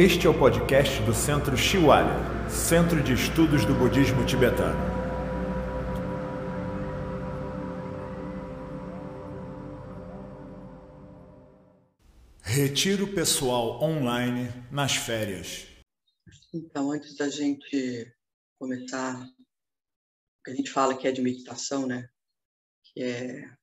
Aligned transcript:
Este 0.00 0.28
é 0.28 0.30
o 0.30 0.38
podcast 0.38 1.02
do 1.02 1.12
Centro 1.12 1.56
Shiwalya, 1.56 2.14
Centro 2.48 3.02
de 3.02 3.14
Estudos 3.14 3.64
do 3.64 3.74
Budismo 3.74 4.24
Tibetano. 4.24 4.78
Retiro 12.40 13.12
pessoal 13.12 13.82
online 13.82 14.48
nas 14.70 14.94
férias. 14.94 15.66
Então, 16.54 16.92
antes 16.92 17.16
da 17.16 17.28
gente 17.28 18.06
começar, 18.56 19.20
a 20.46 20.50
gente 20.50 20.70
fala 20.70 20.96
que 20.96 21.08
é 21.08 21.10
de 21.10 21.20
meditação, 21.20 21.88
né? 21.88 22.08
Que 22.84 23.02
é 23.02 23.57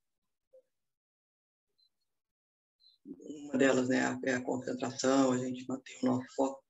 delas, 3.57 3.89
né, 3.89 4.19
é 4.23 4.33
a 4.35 4.41
concentração, 4.41 5.31
a 5.31 5.37
gente 5.37 5.67
manter 5.67 5.97
o 6.03 6.05
nosso 6.05 6.27
foco. 6.35 6.63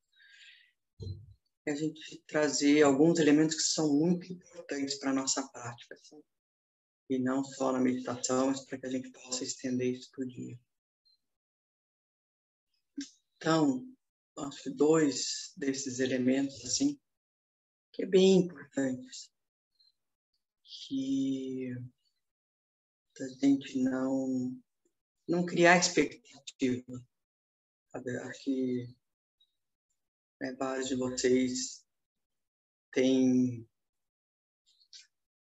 É 1.66 1.72
a 1.72 1.76
gente 1.76 2.24
trazer 2.28 2.84
alguns 2.84 3.20
elementos 3.20 3.56
que 3.56 3.64
são 3.64 3.92
muito 3.94 4.32
importantes 4.32 5.00
para 5.00 5.12
a 5.12 5.14
nossa 5.14 5.48
prática, 5.50 5.96
assim. 5.96 6.22
e 7.10 7.20
não 7.20 7.44
só 7.44 7.72
na 7.72 7.80
meditação, 7.80 8.48
mas 8.48 8.66
para 8.66 8.80
que 8.80 8.86
a 8.86 8.90
gente 8.90 9.12
possa 9.12 9.44
estender 9.44 9.94
isso 9.94 10.10
para 10.12 10.24
o 10.24 10.28
dia. 10.28 10.60
Então, 13.38 13.86
acho 14.38 14.64
que 14.64 14.70
dois 14.72 15.54
desses 15.58 16.00
elementos, 16.00 16.64
assim, 16.66 17.00
que 17.92 18.04
é 18.04 18.06
bem 18.06 18.40
importantes, 18.40 19.32
que 20.64 21.72
a 23.20 23.28
gente 23.46 23.82
não 23.82 24.60
não 25.28 25.46
criar 25.46 25.78
expectativa. 25.78 27.04
Sabe? 27.92 28.18
Acho 28.18 28.44
que 28.44 28.96
né, 30.40 30.56
vários 30.60 30.88
de 30.88 30.96
vocês 30.96 31.86
têm, 32.92 33.68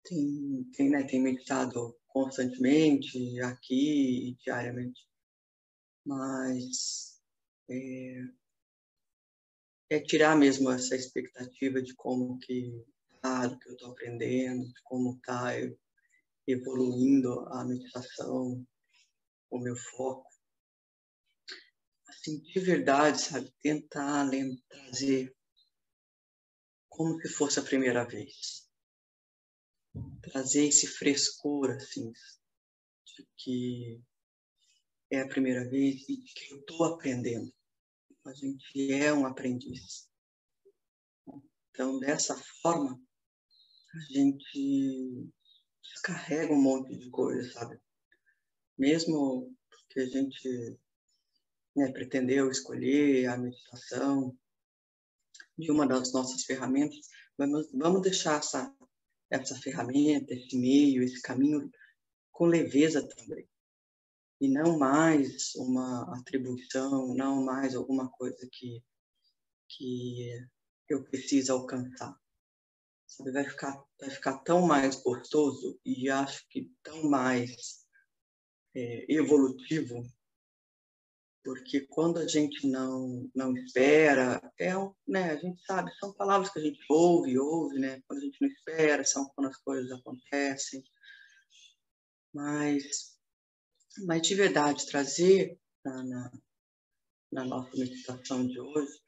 têm, 0.05 0.71
têm, 0.73 0.91
né, 0.91 1.05
têm 1.05 1.23
meditado 1.23 1.97
constantemente, 2.07 3.41
aqui 3.43 4.31
e 4.31 4.35
diariamente. 4.37 5.07
Mas 6.05 7.21
é, 7.69 8.23
é 9.91 10.01
tirar 10.01 10.37
mesmo 10.37 10.71
essa 10.71 10.95
expectativa 10.95 11.83
de 11.83 11.95
como 11.95 12.39
que 12.39 12.85
tá, 13.21 13.47
do 13.47 13.59
que 13.59 13.69
eu 13.69 13.73
estou 13.73 13.91
aprendendo, 13.91 14.67
de 14.67 14.83
como 14.85 15.17
está 15.17 15.53
evoluindo 16.47 17.41
a 17.49 17.65
meditação, 17.65 18.65
o 19.51 19.59
meu 19.59 19.77
foco. 19.77 20.29
Assim, 22.09 22.41
de 22.41 22.61
verdade, 22.61 23.21
sabe? 23.21 23.53
Tentar 23.61 24.29
trazer 24.69 25.35
como 26.89 27.21
se 27.21 27.29
fosse 27.29 27.59
a 27.61 27.63
primeira 27.63 28.05
vez. 28.05 28.69
Trazer 30.23 30.67
esse 30.67 30.87
frescor, 30.87 31.71
assim, 31.71 32.11
de 33.05 33.29
que 33.37 34.03
é 35.11 35.21
a 35.21 35.29
primeira 35.29 35.69
vez 35.69 36.09
e 36.09 36.17
de 36.17 36.33
que 36.33 36.53
eu 36.53 36.61
estou 36.61 36.85
aprendendo. 36.85 37.53
A 38.25 38.35
gente 38.35 38.93
é 38.93 39.13
um 39.13 39.27
aprendiz. 39.27 40.09
Então, 41.71 41.99
dessa 42.01 42.37
forma, 42.61 43.01
a 43.95 44.13
gente 44.13 45.31
descarrega 45.83 46.53
um 46.53 46.61
monte 46.61 46.97
de 46.97 47.09
coisa, 47.11 47.53
sabe? 47.53 47.81
Mesmo 48.79 49.55
que 49.89 50.01
a 50.01 50.07
gente 50.07 50.79
né, 51.75 51.91
pretendeu 51.93 52.51
escolher 52.51 53.27
a 53.27 53.37
meditação 53.37 54.37
de 55.59 55.71
uma 55.71 55.87
das 55.87 56.13
nossas 56.13 56.45
ferramentas, 56.45 57.09
vamos, 57.37 57.71
vamos 57.73 58.03
deixar 58.03 58.39
essa, 58.39 58.75
essa 59.31 59.57
ferramenta, 59.57 60.35
esse 60.35 60.57
meio, 60.57 61.03
esse 61.03 61.21
caminho 61.23 61.71
com 62.31 62.47
leveza 62.47 63.07
também. 63.07 63.49
E 64.39 64.49
não 64.49 64.79
mais 64.79 65.55
uma 65.55 66.15
atribuição, 66.19 67.15
não 67.15 67.43
mais 67.43 67.75
alguma 67.75 68.11
coisa 68.11 68.47
que, 68.53 68.83
que 69.69 70.47
eu 70.89 71.03
preciso 71.05 71.53
alcançar. 71.53 72.15
Sabe, 73.07 73.33
vai 73.33 73.45
ficar, 73.45 73.83
vai 73.99 74.11
ficar 74.11 74.39
tão 74.39 74.67
mais 74.67 74.97
gostoso 74.97 75.81
e 75.85 76.11
acho 76.11 76.47
que 76.49 76.71
tão 76.83 77.09
mais 77.09 77.76
é, 78.77 79.07
evolutivo, 79.09 80.03
porque 81.43 81.87
quando 81.87 82.19
a 82.19 82.29
gente 82.29 82.67
não 82.67 83.31
não 83.35 83.57
espera, 83.57 84.53
é 84.61 84.73
né, 85.09 85.31
a 85.31 85.37
gente 85.37 85.65
sabe, 85.65 85.91
são 85.99 86.13
palavras 86.13 86.51
que 86.51 86.59
a 86.59 86.63
gente 86.63 86.79
ouve, 86.91 87.39
ouve, 87.39 87.79
né? 87.79 88.03
Quando 88.07 88.21
a 88.21 88.23
gente 88.23 88.37
não 88.41 88.49
espera, 88.49 89.05
são 89.05 89.27
quando 89.31 89.49
as 89.49 89.57
coisas 89.59 89.91
acontecem. 89.93 90.85
Mas, 92.35 93.17
mas 94.07 94.23
de 94.23 94.35
verdade, 94.35 94.87
trazer 94.87 95.59
na, 95.83 96.05
na, 96.05 96.33
na 97.33 97.45
nossa 97.45 97.75
meditação 97.79 98.47
de 98.47 98.61
hoje 98.61 99.01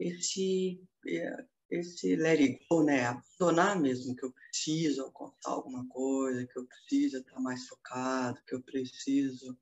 esse 0.00 0.82
é, 1.06 1.46
esse 1.74 2.16
let 2.16 2.40
it 2.40 2.64
go, 2.68 2.82
né? 2.82 3.06
Abandonar 3.06 3.80
mesmo 3.80 4.14
que 4.14 4.24
eu 4.24 4.32
preciso 4.32 5.02
alcançar 5.02 5.50
alguma 5.50 5.86
coisa, 5.88 6.46
que 6.46 6.58
eu 6.58 6.66
preciso 6.66 7.18
estar 7.18 7.40
mais 7.40 7.66
focado, 7.66 8.42
que 8.46 8.54
eu 8.54 8.62
preciso 8.62 9.58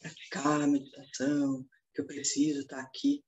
praticar 0.00 0.62
a 0.62 0.66
meditação, 0.66 1.66
que 1.94 2.00
eu 2.00 2.06
preciso 2.06 2.60
estar 2.60 2.80
aqui. 2.80 3.24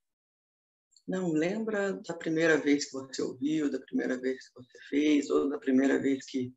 Não, 1.06 1.32
lembra 1.32 1.92
da 1.92 2.14
primeira 2.14 2.58
vez 2.58 2.86
que 2.86 2.92
você 2.92 3.22
ouviu, 3.22 3.70
da 3.70 3.80
primeira 3.80 4.18
vez 4.18 4.48
que 4.48 4.54
você 4.54 4.78
fez, 4.88 5.30
ou 5.30 5.48
da 5.48 5.58
primeira 5.58 6.00
vez 6.00 6.24
que, 6.26 6.52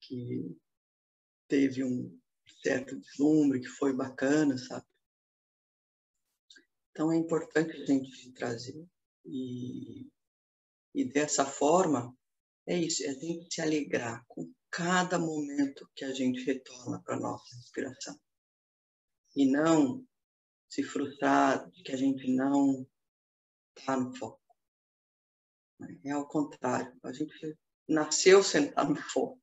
que 0.00 0.56
teve 1.48 1.84
um 1.84 2.18
certo 2.62 2.98
deslumbre, 2.98 3.60
que 3.60 3.68
foi 3.68 3.92
bacana, 3.92 4.58
sabe? 4.58 4.86
Então 6.90 7.12
é 7.12 7.16
importante 7.16 7.80
a 7.80 7.86
gente 7.86 8.32
trazer 8.32 8.86
e, 9.24 10.10
e 10.94 11.04
dessa 11.04 11.44
forma, 11.44 12.16
é 12.66 12.76
isso, 12.76 13.04
é 13.04 13.08
a 13.08 13.14
gente 13.14 13.54
se 13.54 13.60
alegrar 13.60 14.24
com 14.28 14.52
cada 14.70 15.18
momento 15.18 15.88
que 15.94 16.04
a 16.04 16.12
gente 16.12 16.44
retorna 16.44 17.02
para 17.02 17.16
a 17.16 17.20
nossa 17.20 17.56
inspiração. 17.56 18.18
E 19.34 19.50
não 19.50 20.06
se 20.68 20.82
frustrar 20.82 21.68
de 21.70 21.82
que 21.82 21.92
a 21.92 21.96
gente 21.96 22.32
não 22.32 22.86
está 23.76 23.96
no 23.96 24.14
foco. 24.14 24.40
É 26.04 26.10
ao 26.10 26.28
contrário, 26.28 26.96
a 27.02 27.12
gente 27.12 27.58
nasceu 27.88 28.42
sentado 28.42 28.94
no 28.94 29.02
foco 29.02 29.40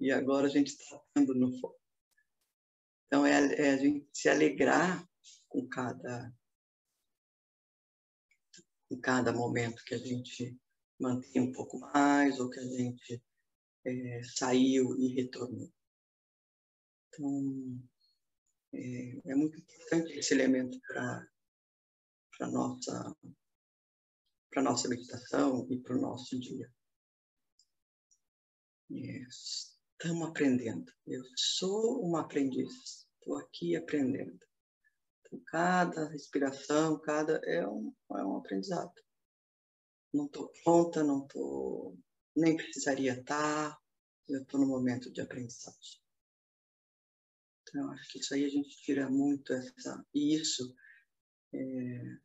e 0.00 0.10
agora 0.10 0.46
a 0.46 0.50
gente 0.50 0.68
está 0.68 0.96
estando 0.96 1.34
no 1.34 1.60
foco. 1.60 1.78
Então 3.06 3.24
é, 3.24 3.54
é, 3.54 3.70
a 3.70 3.76
gente 3.76 4.08
se 4.12 4.28
alegrar 4.28 5.06
com 5.48 5.68
cada 5.68 6.32
em 8.90 9.00
cada 9.00 9.32
momento 9.32 9.84
que 9.84 9.94
a 9.94 9.98
gente 9.98 10.58
mantém 10.98 11.42
um 11.42 11.52
pouco 11.52 11.78
mais 11.78 12.40
ou 12.40 12.50
que 12.50 12.58
a 12.58 12.64
gente 12.64 13.22
é, 13.84 14.22
saiu 14.22 14.98
e 14.98 15.14
retornou. 15.14 15.72
Então, 17.08 17.80
é, 18.72 19.30
é 19.30 19.34
muito 19.34 19.58
importante 19.58 20.12
esse 20.12 20.34
elemento 20.34 20.80
para 20.86 21.28
a 22.40 22.46
nossa, 22.50 23.16
nossa 24.56 24.88
meditação 24.88 25.66
e 25.70 25.78
para 25.78 25.96
o 25.96 26.00
nosso 26.00 26.38
dia. 26.38 26.70
É, 28.90 29.22
estamos 29.28 30.28
aprendendo. 30.28 30.90
Eu 31.06 31.22
sou 31.36 32.00
uma 32.02 32.22
aprendiz. 32.22 33.06
Estou 33.18 33.36
aqui 33.38 33.76
aprendendo. 33.76 34.47
Cada 35.46 36.08
respiração, 36.08 36.98
cada 37.00 37.40
é 37.44 37.66
um, 37.66 37.94
é 38.12 38.24
um 38.24 38.36
aprendizado. 38.36 38.92
Não 40.12 40.26
estou 40.26 40.50
pronta, 40.64 41.04
não 41.04 41.24
estou 41.26 41.98
nem 42.34 42.56
precisaria 42.56 43.18
estar. 43.18 43.70
Tá, 43.70 43.80
eu 44.28 44.42
estou 44.42 44.60
no 44.60 44.66
momento 44.66 45.10
de 45.10 45.20
aprendizagem. 45.20 46.00
Então, 47.62 47.90
acho 47.92 48.12
que 48.12 48.18
isso 48.18 48.34
aí 48.34 48.44
a 48.44 48.48
gente 48.48 48.80
tira 48.82 49.10
muito 49.10 49.52
essa 49.52 50.04
e 50.14 50.34
isso 50.34 50.74
é, 51.52 52.18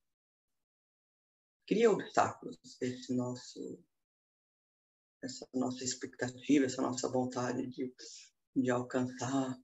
cria 1.67 1.91
obstáculos 1.91 2.57
esse 2.81 3.13
nosso 3.13 3.83
essa 5.21 5.47
nossa 5.53 5.83
expectativa, 5.83 6.65
essa 6.65 6.81
nossa 6.81 7.09
vontade 7.09 7.65
de, 7.67 7.93
de 8.53 8.69
alcançar, 8.69 9.57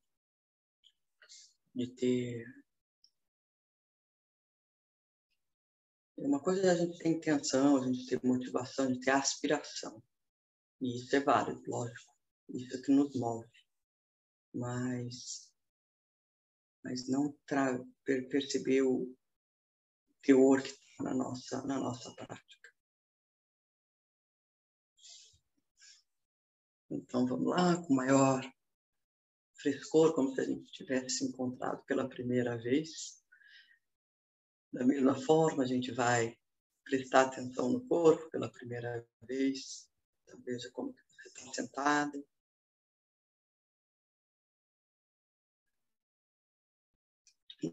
de 1.76 1.88
ter 1.96 2.46
Uma 6.20 6.42
coisa 6.42 6.68
é 6.68 6.70
a 6.72 6.76
gente 6.76 6.98
ter 7.00 7.10
intenção, 7.10 7.78
a 7.78 7.86
gente 7.86 8.06
ter 8.06 8.24
motivação, 8.24 8.86
a 8.86 8.90
gente 8.90 9.04
ter 9.04 9.12
aspiração. 9.12 10.04
E 10.82 10.98
isso 10.98 11.16
é 11.16 11.20
válido, 11.20 11.62
lógico. 11.68 12.14
Isso 12.50 12.76
é 12.76 12.82
que 12.82 12.92
nos 12.92 13.16
move. 13.16 13.48
Mas, 14.54 15.52
mas 16.84 17.08
não 17.08 17.36
perceber 18.30 18.82
o, 18.82 19.16
teor 20.22 20.62
que 20.62 20.70
está 20.70 21.04
na 21.04 21.14
nossa, 21.14 21.66
na 21.66 21.80
nossa 21.80 22.14
prática. 22.14 22.70
Então 26.92 27.26
vamos 27.26 27.48
lá, 27.48 27.82
com 27.82 27.94
maior 27.94 28.42
frescor, 29.56 30.14
como 30.14 30.34
se 30.34 30.42
a 30.42 30.46
gente 30.46 30.72
tivesse 30.72 31.26
encontrado 31.26 31.84
pela 31.86 32.10
primeira 32.10 32.58
vez. 32.58 33.24
Da 34.72 34.86
mesma 34.86 35.16
forma, 35.16 35.64
a 35.64 35.66
gente 35.66 35.92
vai 35.92 36.38
prestar 36.84 37.28
atenção 37.28 37.70
no 37.70 37.86
corpo 37.88 38.30
pela 38.30 38.52
primeira 38.52 39.06
vez. 39.22 39.90
Então, 40.24 40.40
veja 40.42 40.70
como 40.72 40.94
você 40.94 41.28
está 41.28 41.54
sentado. 41.54 42.26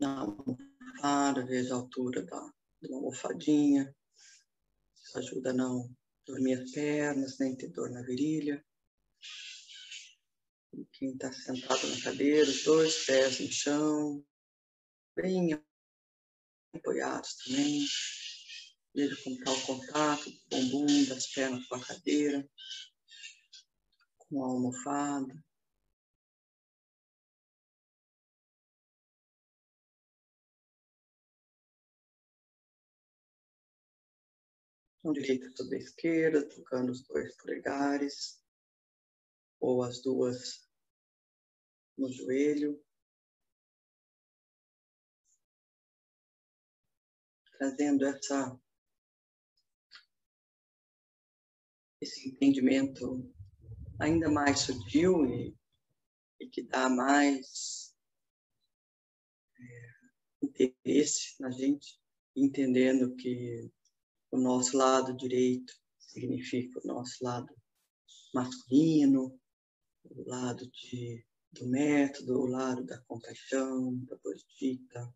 Na 0.01 0.21
almofada, 0.21 1.47
veja 1.47 1.75
a 1.75 1.77
altura 1.77 2.25
da, 2.25 2.53
da 2.83 2.95
almofadinha. 2.95 3.95
Isso 4.95 5.19
ajuda 5.19 5.51
a 5.51 5.55
não 5.55 5.95
dormir 6.27 6.55
as 6.55 6.71
pernas, 6.73 7.39
nem 7.39 7.57
ter 7.57 7.69
dor 7.69 7.91
na 7.91 8.03
virilha. 8.03 8.65
E 10.73 10.85
quem 10.93 11.13
está 11.13 11.31
sentado 11.33 11.87
na 11.89 12.03
cadeira, 12.03 12.51
os 12.51 12.65
dois 12.65 13.05
pés 13.07 13.39
no 13.41 13.53
chão, 13.53 14.27
bem 15.15 15.55
apoiados 16.77 17.35
também. 17.37 17.87
Veja 18.95 19.17
como 19.23 19.37
está 19.37 19.53
o 19.53 19.67
contato 19.67 20.31
do 20.31 20.39
bumbum, 20.49 21.05
das 21.07 21.27
pernas 21.27 21.67
com 21.67 21.75
a 21.75 21.85
cadeira, 21.85 22.49
com 24.19 24.43
a 24.43 24.47
almofada. 24.47 25.45
Mão 35.05 35.13
direita 35.13 35.49
sobre 35.57 35.77
a 35.77 35.79
esquerda, 35.79 36.49
tocando 36.49 36.91
os 36.91 37.03
dois 37.03 37.37
polegares, 37.37 38.43
ou 39.61 39.83
as 39.83 40.03
duas 40.03 40.69
no 41.97 42.13
joelho. 42.13 42.86
Trazendo 47.59 48.05
essa, 48.05 48.61
esse 52.01 52.29
entendimento 52.29 53.33
ainda 53.99 54.31
mais 54.31 54.61
sutil 54.61 55.25
e, 55.27 55.57
e 56.41 56.49
que 56.49 56.63
dá 56.63 56.89
mais 56.89 57.95
é, 59.59 60.47
interesse 60.47 61.41
na 61.41 61.51
gente, 61.51 61.99
entendendo 62.35 63.17
que 63.17 63.71
o 64.31 64.39
nosso 64.39 64.77
lado 64.77 65.17
direito 65.17 65.73
significa 65.99 66.81
o 66.81 66.87
nosso 66.87 67.25
lado 67.25 67.55
masculino, 68.35 69.41
o 70.05 70.29
lado 70.29 70.71
de 70.71 71.25
do 71.53 71.67
método, 71.67 72.39
o 72.39 72.47
lado 72.47 72.85
da 72.85 72.99
compaixão, 73.03 73.97
da 74.05 74.17
bodhicitta, 74.17 75.15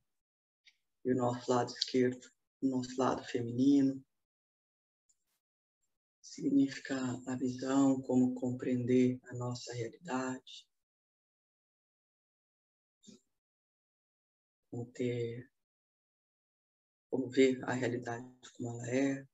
e 1.04 1.12
o 1.12 1.16
nosso 1.16 1.50
lado 1.50 1.72
esquerdo, 1.72 2.30
o 2.62 2.68
nosso 2.68 2.94
lado 2.98 3.24
feminino. 3.24 4.02
Significa 6.20 6.96
a 7.26 7.36
visão, 7.36 8.00
como 8.02 8.34
compreender 8.34 9.20
a 9.30 9.34
nossa 9.34 9.72
realidade, 9.74 10.66
como 14.70 14.86
ter, 14.92 15.50
como 17.10 17.28
ver 17.28 17.62
a 17.64 17.72
realidade 17.72 18.24
como 18.56 18.70
ela 18.70 18.90
é, 18.90 19.26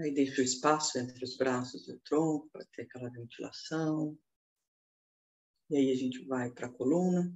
Aí 0.00 0.12
deixa 0.12 0.40
o 0.40 0.44
espaço 0.44 0.98
entre 0.98 1.24
os 1.24 1.36
braços 1.36 1.86
e 1.86 1.92
o 1.92 2.00
tronco 2.00 2.48
para 2.50 2.64
ter 2.72 2.82
aquela 2.82 3.08
ventilação. 3.10 4.18
E 5.70 5.76
aí 5.76 5.92
a 5.92 5.96
gente 5.96 6.24
vai 6.26 6.50
para 6.50 6.66
a 6.66 6.72
coluna. 6.72 7.34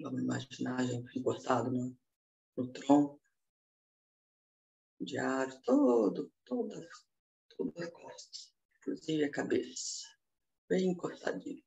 Vamos 0.00 0.22
imaginar 0.22 0.80
a 0.80 0.84
gente 0.84 1.18
encostado 1.18 1.70
no, 1.70 1.96
no 2.56 2.72
tronco. 2.72 3.20
Diário 5.00 5.60
todo, 5.62 6.30
todas, 6.44 7.06
todas 7.56 7.76
as 7.76 7.90
costas, 7.90 8.54
inclusive 8.76 9.24
a 9.24 9.30
cabeça, 9.30 10.06
bem 10.68 10.90
encostadinho. 10.90 11.64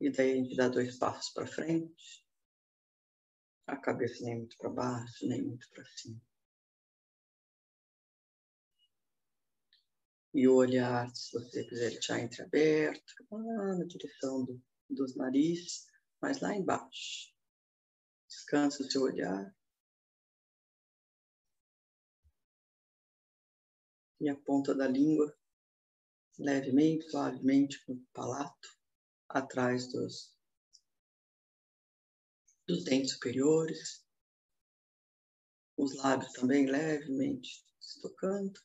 E 0.00 0.10
daí 0.10 0.32
a 0.32 0.34
gente 0.36 0.56
dá 0.56 0.68
dois 0.68 0.96
passos 0.98 1.32
para 1.32 1.46
frente 1.46 2.24
a 3.66 3.76
cabeça 3.76 4.22
nem 4.24 4.38
muito 4.38 4.56
para 4.56 4.70
baixo, 4.70 5.26
nem 5.26 5.42
muito 5.42 5.68
para 5.70 5.84
cima. 5.84 6.20
E 10.34 10.48
o 10.48 10.56
olhar, 10.56 11.08
se 11.14 11.32
você 11.32 11.64
quiser 11.64 11.90
deixar 11.90 12.20
entreaberto, 12.20 13.14
lá 13.30 13.76
na 13.76 13.84
direção 13.84 14.44
do, 14.44 14.60
dos 14.90 15.14
narizes, 15.14 15.86
mas 16.20 16.40
lá 16.40 16.54
embaixo. 16.56 17.32
Descansa 18.28 18.82
o 18.82 18.90
seu 18.90 19.02
olhar. 19.02 19.54
E 24.20 24.28
a 24.28 24.34
ponta 24.34 24.74
da 24.74 24.88
língua 24.88 25.32
levemente, 26.38 27.08
suavemente 27.10 27.80
no 27.86 28.04
palato, 28.12 28.68
atrás 29.28 29.92
dos 29.92 30.34
dos 32.66 32.82
dentes 32.84 33.12
superiores, 33.12 34.04
os 35.76 35.94
lábios 35.96 36.32
também 36.32 36.66
levemente 36.66 37.64
se 37.78 38.00
tocando. 38.00 38.58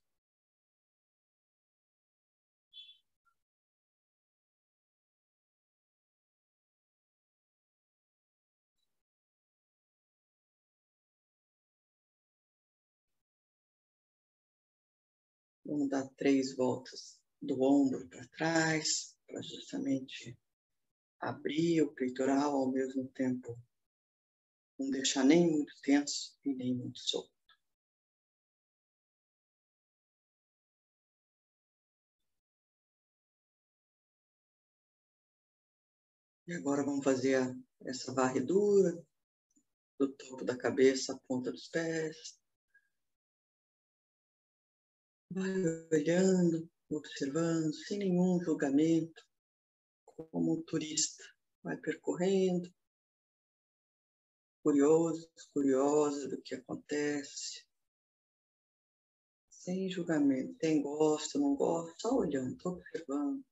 Vamos 15.70 15.88
dar 15.88 16.10
três 16.18 16.56
voltas 16.56 17.20
do 17.40 17.62
ombro 17.62 18.10
para 18.10 18.28
trás, 18.30 19.16
para 19.28 19.40
justamente 19.44 20.36
abrir 21.20 21.84
o 21.84 21.94
peitoral 21.94 22.56
ao 22.56 22.72
mesmo 22.72 23.08
tempo 23.10 23.56
não 24.80 24.90
deixar 24.90 25.24
nem 25.24 25.48
muito 25.48 25.72
tenso 25.84 26.36
e 26.44 26.56
nem 26.56 26.76
muito 26.76 26.98
solto. 26.98 27.30
E 36.48 36.54
agora 36.56 36.84
vamos 36.84 37.04
fazer 37.04 37.56
essa 37.86 38.12
varredura 38.12 39.06
do 40.00 40.12
topo 40.14 40.44
da 40.44 40.58
cabeça 40.58 41.14
à 41.14 41.20
ponta 41.28 41.52
dos 41.52 41.68
pés. 41.68 42.39
Vai 45.32 45.52
olhando, 45.92 46.68
observando, 46.90 47.72
sem 47.72 48.00
nenhum 48.00 48.42
julgamento, 48.44 49.24
como 50.04 50.54
um 50.54 50.64
turista. 50.64 51.24
Vai 51.62 51.78
percorrendo, 51.78 52.74
curiosos, 54.64 55.30
curiosos 55.54 56.32
do 56.32 56.42
que 56.42 56.56
acontece, 56.56 57.64
sem 59.50 59.88
julgamento. 59.92 60.58
Tem 60.58 60.82
gosta, 60.82 61.38
não 61.38 61.56
gosta, 61.56 61.94
só 62.00 62.16
olhando, 62.16 62.58
observando. 62.66 63.46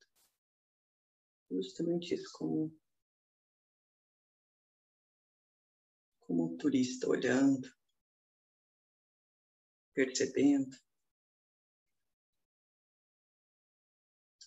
Justamente 1.52 2.16
isso, 2.16 2.28
como, 2.34 2.76
como 6.22 6.54
um 6.54 6.58
turista 6.58 7.08
olhando, 7.08 7.72
percebendo. 9.94 10.76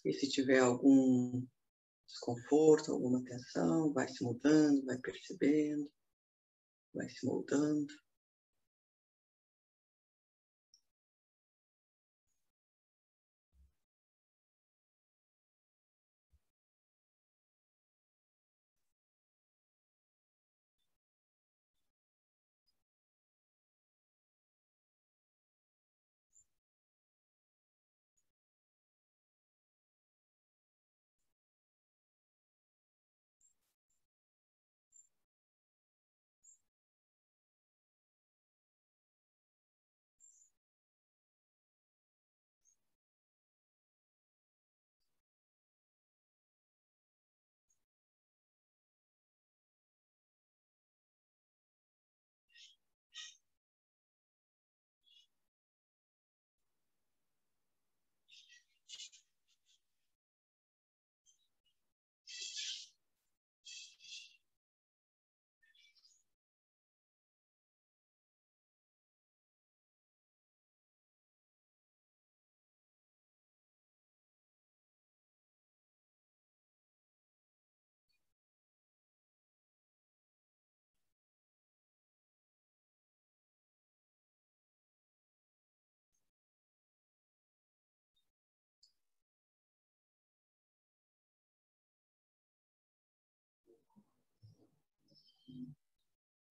E 0.04 0.12
se 0.12 0.28
tiver 0.28 0.60
algum 0.60 1.46
desconforto, 2.06 2.92
alguma 2.92 3.22
tensão, 3.24 3.92
vai 3.92 4.08
se 4.08 4.24
mudando, 4.24 4.84
vai 4.84 4.98
percebendo 4.98 5.90
vai 6.94 7.08
se 7.08 7.24
moldando. 7.26 7.92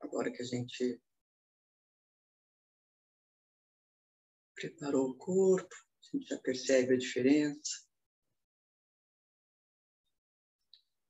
Agora 0.10 0.32
que 0.32 0.42
a 0.42 0.46
gente 0.46 1.00
preparou 4.56 5.12
o 5.12 5.16
corpo, 5.16 5.76
a 5.76 6.18
gente 6.18 6.28
já 6.28 6.40
percebe 6.40 6.96
a 6.96 6.98
diferença. 6.98 7.88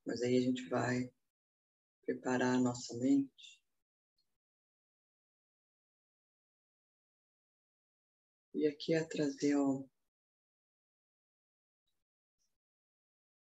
Mas 0.06 0.22
aí 0.22 0.38
a 0.38 0.42
gente 0.42 0.68
vai 0.68 1.10
preparar 2.06 2.56
a 2.56 2.60
nossa 2.60 2.94
mente. 2.98 3.62
E 8.54 8.68
aqui 8.68 8.94
é 8.94 9.04
trazer, 9.06 9.56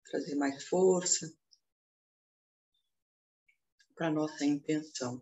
trazer 0.05 0.35
mais 0.35 0.65
força 0.69 1.37
para 3.93 4.09
nossa 4.09 4.45
intenção. 4.45 5.21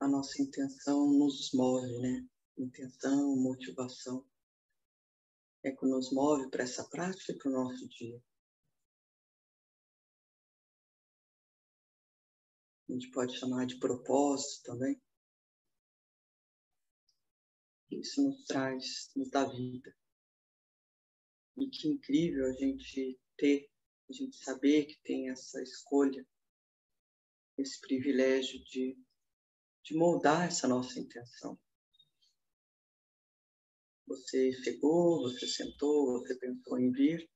A 0.00 0.08
nossa 0.08 0.40
intenção 0.40 1.12
nos 1.12 1.52
move, 1.52 1.98
né? 1.98 2.26
Intenção, 2.56 3.36
motivação 3.36 4.26
é 5.62 5.70
que 5.70 5.86
nos 5.86 6.10
move 6.10 6.48
para 6.50 6.64
essa 6.64 6.88
prática 6.88 7.34
para 7.36 7.50
o 7.50 7.52
nosso 7.52 7.86
dia. 7.86 8.22
A 12.88 12.92
gente 12.92 13.10
pode 13.10 13.38
chamar 13.38 13.66
de 13.66 13.78
propósito 13.78 14.64
também. 14.64 15.00
Isso 17.90 18.22
nos 18.22 18.44
traz, 18.46 19.10
nos 19.14 19.30
dá 19.30 19.44
vida. 19.44 19.94
E 21.58 21.68
que 21.68 21.88
incrível 21.88 22.46
a 22.46 22.52
gente 22.54 23.20
ter, 23.36 23.70
a 24.08 24.12
gente 24.12 24.36
saber 24.36 24.86
que 24.86 24.98
tem 25.02 25.28
essa 25.28 25.62
escolha, 25.62 26.26
esse 27.58 27.78
privilégio 27.82 28.64
de, 28.64 28.98
de 29.90 29.96
moldar 29.96 30.46
essa 30.46 30.68
nossa 30.68 31.00
intenção. 31.00 31.58
Você 34.06 34.52
chegou, 34.52 35.22
você 35.22 35.48
sentou, 35.48 36.20
você 36.20 36.38
pensou 36.38 36.78
em 36.78 36.92
vir, 36.92 37.28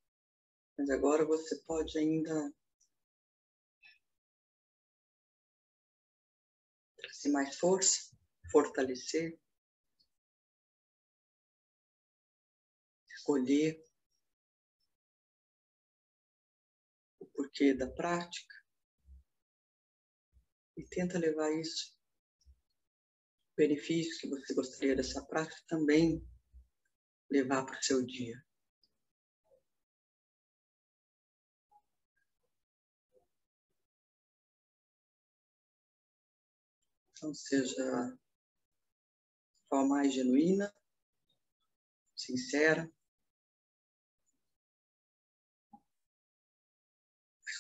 mas 0.79 0.89
agora 0.91 1.27
você 1.27 1.61
pode 1.67 1.99
ainda 1.99 2.55
trazer 6.97 7.31
mais 7.31 7.57
força, 7.57 8.17
fortalecer, 8.53 9.37
escolher 13.09 13.83
o 17.19 17.27
porquê 17.27 17.75
da 17.75 17.91
prática 17.91 18.55
e 20.77 20.85
tenta 20.87 21.19
levar 21.19 21.51
isso, 21.53 21.95
benefícios 23.57 24.19
que 24.19 24.29
você 24.29 24.55
gostaria 24.55 24.97
dessa 24.97 25.25
prática 25.27 25.63
também 25.69 26.27
levar 27.31 27.65
para 27.65 27.79
o 27.79 27.83
seu 27.83 28.05
dia. 28.05 28.37
Então, 37.13 37.33
seja 37.33 38.19
de 39.63 39.69
forma 39.69 39.97
mais 39.97 40.13
genuína, 40.13 40.75
sincera, 42.15 42.93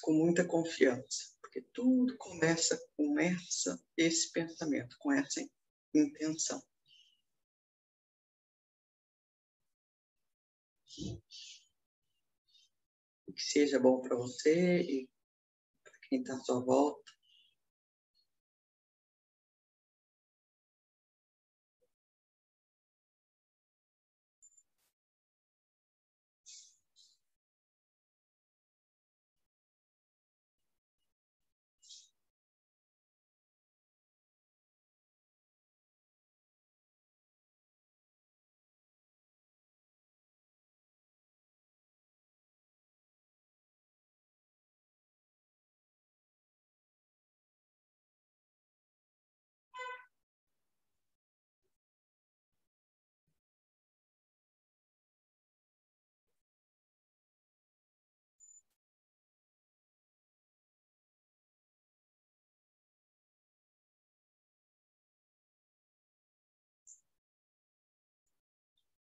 com 0.03 0.13
muita 0.13 0.47
confiança, 0.47 1.35
porque 1.41 1.63
tudo 1.73 2.15
começa 2.19 2.79
com 2.95 3.19
essa, 3.19 3.83
esse 3.97 4.31
pensamento, 4.33 4.95
com 4.99 5.11
essa 5.11 5.41
intenção. 5.99 6.63
que 13.35 13.43
seja 13.43 13.81
bom 13.81 14.01
para 14.01 14.17
você 14.17 14.81
e 14.81 15.09
para 15.83 15.99
quem 16.09 16.21
está 16.21 16.35
à 16.35 16.39
sua 16.39 16.65
volta. 16.65 17.14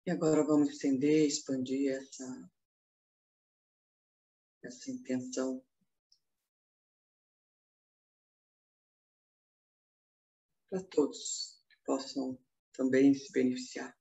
E 0.05 0.11
agora 0.11 0.45
vamos 0.45 0.71
estender, 0.71 1.29
expandir 1.29 1.93
essa, 1.93 2.51
essa 4.65 4.91
intenção. 4.91 5.65
Para 10.69 10.83
todos 10.83 11.63
que 11.69 11.77
possam 11.85 12.37
também 12.73 13.15
se 13.15 13.31
beneficiar. 13.31 13.97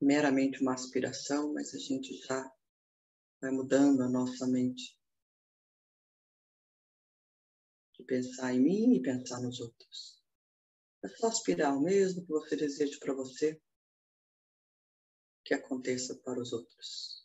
Meramente 0.00 0.62
uma 0.62 0.72
aspiração, 0.72 1.52
mas 1.52 1.74
a 1.74 1.78
gente 1.78 2.16
já 2.16 2.50
vai 3.42 3.50
mudando 3.50 4.02
a 4.02 4.08
nossa 4.08 4.46
mente 4.46 4.98
pensar 8.02 8.52
em 8.52 8.60
mim 8.60 8.96
e 8.96 9.02
pensar 9.02 9.40
nos 9.40 9.60
outros. 9.60 10.20
É 11.04 11.08
só 11.08 11.28
aspirar 11.28 11.76
o 11.76 11.82
mesmo 11.82 12.22
que 12.22 12.32
você 12.32 12.56
deseja 12.56 12.98
para 12.98 13.14
você 13.14 13.60
que 15.44 15.54
aconteça 15.54 16.18
para 16.24 16.40
os 16.40 16.52
outros. 16.52 17.24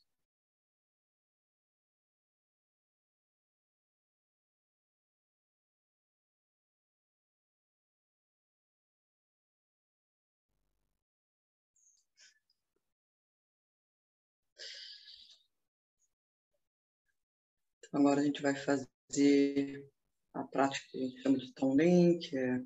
Agora 17.92 18.22
a 18.22 18.24
gente 18.24 18.42
vai 18.42 18.56
fazer 18.56 19.90
a 20.34 20.44
prática 20.44 20.86
que 20.92 20.98
a 20.98 21.02
gente 21.02 21.22
chama 21.22 21.38
de 21.38 21.54
Tonglen, 21.54 22.20
que 22.20 22.38
é 22.38 22.62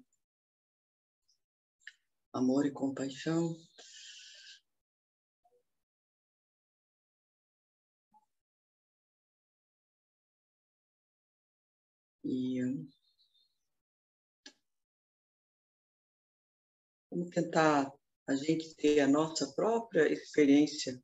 amor 2.34 2.66
e 2.66 2.72
compaixão. 2.72 3.56
E 12.26 12.60
vamos 17.12 17.30
tentar 17.30 17.92
a 18.28 18.36
gente 18.36 18.76
ter 18.76 19.02
a 19.02 19.08
nossa 19.08 19.54
própria 19.54 20.12
experiência 20.12 21.04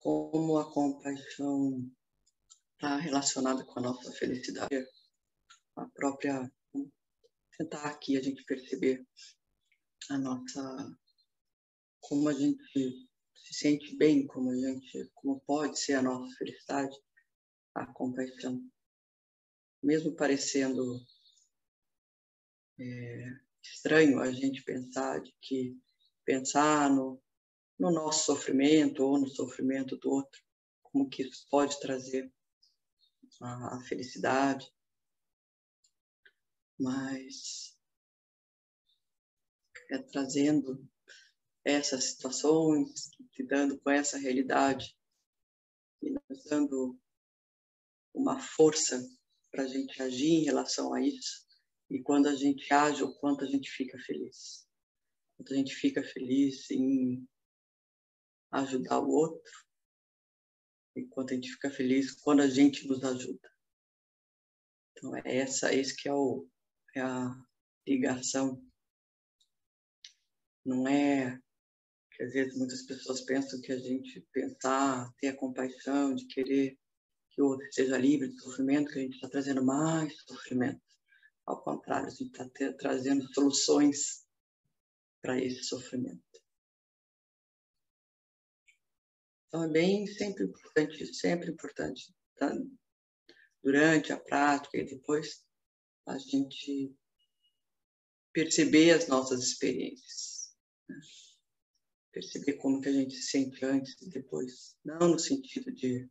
como 0.00 0.58
a 0.58 0.72
compaixão 0.72 1.90
está 2.74 2.96
relacionada 2.96 3.64
com 3.64 3.78
a 3.78 3.82
nossa 3.82 4.12
felicidade, 4.12 4.86
a 5.76 5.86
própria 5.90 6.50
tentar 7.58 7.84
aqui 7.86 8.16
a 8.16 8.22
gente 8.22 8.44
perceber 8.44 9.06
a 10.10 10.18
nossa 10.18 10.96
como 12.00 12.28
a 12.28 12.32
gente 12.32 13.08
se 13.34 13.54
sente 13.54 13.96
bem, 13.96 14.26
como 14.26 14.50
a 14.50 14.56
gente, 14.56 15.10
como 15.14 15.40
pode 15.40 15.78
ser 15.78 15.94
a 15.94 16.02
nossa 16.02 16.36
felicidade, 16.36 16.94
a 17.74 17.86
compaixão, 17.86 18.60
mesmo 19.82 20.14
parecendo 20.14 21.00
é, 22.78 23.30
estranho 23.62 24.20
a 24.20 24.30
gente 24.32 24.62
pensar 24.62 25.20
de 25.20 25.34
que 25.40 25.76
pensar 26.24 26.90
no, 26.90 27.20
no 27.78 27.90
nosso 27.90 28.24
sofrimento 28.24 29.04
ou 29.04 29.18
no 29.18 29.28
sofrimento 29.28 29.96
do 29.96 30.10
outro, 30.10 30.42
como 30.82 31.08
que 31.08 31.22
isso 31.22 31.46
pode 31.50 31.78
trazer 31.80 32.32
a, 33.40 33.80
felicidade, 33.82 34.72
mas 36.78 37.76
é 39.90 39.98
trazendo 39.98 40.88
essas 41.64 42.04
situações, 42.04 43.10
lidando 43.38 43.78
com 43.80 43.90
essa 43.90 44.18
realidade 44.18 44.96
e 46.02 46.10
nos 46.10 46.44
dando 46.44 46.98
uma 48.14 48.38
força 48.38 49.04
para 49.50 49.64
a 49.64 49.68
gente 49.68 50.00
agir 50.02 50.30
em 50.30 50.44
relação 50.44 50.94
a 50.94 51.00
isso. 51.00 51.46
E 51.90 52.02
quando 52.02 52.28
a 52.28 52.34
gente 52.34 52.72
age, 52.72 53.02
o 53.02 53.14
quanto 53.18 53.44
a 53.44 53.46
gente 53.46 53.70
fica 53.70 53.98
feliz. 53.98 54.66
Quanto 55.36 55.52
a 55.52 55.56
gente 55.56 55.74
fica 55.74 56.02
feliz 56.02 56.70
em 56.70 57.26
ajudar 58.60 59.00
o 59.00 59.10
outro. 59.10 59.52
E 60.94 61.04
quanto 61.04 61.32
a 61.32 61.34
gente 61.34 61.52
fica 61.52 61.70
feliz 61.70 62.12
quando 62.12 62.40
a 62.40 62.48
gente 62.48 62.86
nos 62.88 63.04
ajuda. 63.04 63.50
Então, 64.92 65.14
é 65.16 65.36
essa, 65.38 65.74
esse 65.74 65.94
que 65.94 66.08
é, 66.08 66.12
o, 66.12 66.48
é 66.94 67.00
a 67.00 67.36
ligação. 67.86 68.62
Não 70.64 70.88
é 70.88 71.40
que 72.12 72.22
às 72.22 72.32
vezes 72.32 72.56
muitas 72.56 72.82
pessoas 72.82 73.20
pensam 73.20 73.60
que 73.60 73.72
a 73.72 73.78
gente 73.78 74.26
pensar, 74.32 75.12
ter 75.20 75.28
a 75.28 75.36
compaixão 75.36 76.14
de 76.14 76.26
querer 76.26 76.78
que 77.30 77.42
o 77.42 77.48
outro 77.48 77.66
seja 77.70 77.98
livre 77.98 78.28
de 78.28 78.40
sofrimento, 78.40 78.90
que 78.90 78.98
a 78.98 79.02
gente 79.02 79.16
está 79.16 79.28
trazendo 79.28 79.62
mais 79.62 80.16
sofrimento. 80.22 80.80
Ao 81.44 81.62
contrário, 81.62 82.06
a 82.06 82.10
gente 82.10 82.32
está 82.32 82.48
trazendo 82.78 83.22
soluções 83.34 84.26
para 85.20 85.38
esse 85.38 85.62
sofrimento. 85.64 86.22
Então 89.48 89.64
é 89.64 89.68
bem 89.68 90.06
sempre 90.06 90.44
importante, 90.44 91.14
sempre 91.14 91.50
importante, 91.50 92.14
tá? 92.36 92.52
durante 93.66 94.12
a 94.12 94.20
prática 94.20 94.78
e 94.78 94.84
depois 94.86 95.44
a 96.06 96.16
gente 96.18 96.94
perceber 98.32 98.92
as 98.92 99.08
nossas 99.08 99.42
experiências. 99.42 100.54
Né? 100.88 100.96
Perceber 102.12 102.52
como 102.58 102.80
que 102.80 102.88
a 102.88 102.92
gente 102.92 103.14
se 103.16 103.30
sente 103.30 103.64
antes 103.64 104.00
e 104.00 104.08
depois. 104.08 104.76
Não 104.84 105.08
no 105.08 105.18
sentido 105.18 105.74
de 105.74 106.08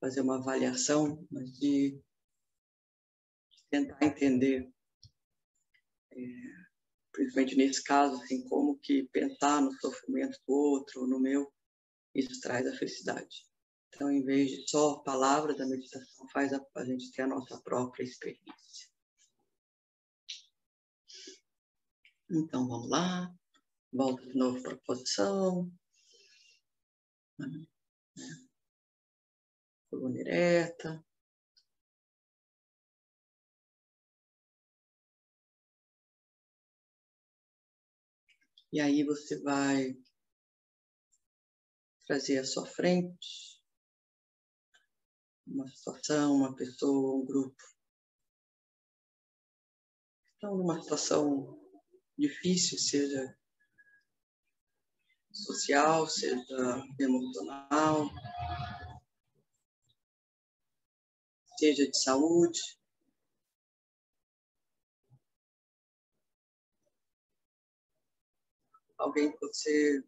fazer 0.00 0.20
uma 0.20 0.38
avaliação, 0.38 1.26
mas 1.30 1.50
de 1.58 2.00
tentar 3.68 3.98
entender, 4.02 4.72
é, 6.12 6.26
principalmente 7.12 7.56
nesse 7.56 7.82
caso, 7.82 8.14
assim, 8.22 8.48
como 8.48 8.78
que 8.78 9.08
pensar 9.12 9.60
no 9.60 9.72
sofrimento 9.80 10.38
do 10.46 10.54
outro, 10.54 11.06
no 11.06 11.18
meu, 11.18 11.52
isso 12.14 12.40
traz 12.40 12.66
a 12.66 12.76
felicidade. 12.76 13.46
Então, 13.88 14.10
em 14.10 14.24
vez 14.24 14.50
de 14.50 14.68
só 14.68 14.92
a 14.92 15.02
palavra 15.02 15.54
da 15.54 15.66
meditação, 15.66 16.28
faz 16.30 16.52
a, 16.52 16.64
a 16.76 16.84
gente 16.84 17.12
ter 17.12 17.22
a 17.22 17.26
nossa 17.26 17.60
própria 17.62 18.04
experiência. 18.04 18.88
Então, 22.30 22.66
vamos 22.68 22.88
lá. 22.88 23.34
Volta 23.92 24.24
de 24.24 24.36
novo 24.36 24.62
para 24.62 24.74
a 24.74 24.78
posição. 24.78 25.70
Coluna 29.90 30.20
ereta. 30.20 31.04
E 38.72 38.80
aí 38.80 39.02
você 39.02 39.40
vai 39.42 39.96
trazer 42.10 42.38
à 42.38 42.44
sua 42.44 42.66
frente 42.66 43.62
uma 45.46 45.68
situação, 45.68 46.34
uma 46.34 46.56
pessoa, 46.56 47.22
um 47.22 47.24
grupo. 47.24 47.62
Estão 50.34 50.56
numa 50.56 50.82
situação 50.82 51.56
difícil, 52.18 52.78
seja 52.78 53.38
social, 55.30 56.08
seja 56.08 56.84
emocional, 56.98 58.10
seja 61.60 61.88
de 61.88 61.96
saúde. 61.96 62.60
alguém 68.98 69.32
que 69.32 69.38
você 69.40 70.04